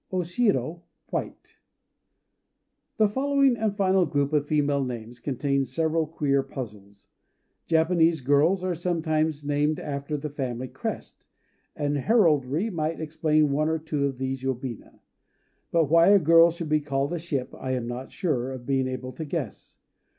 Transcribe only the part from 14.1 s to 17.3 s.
these yobina. But why a girl should be called a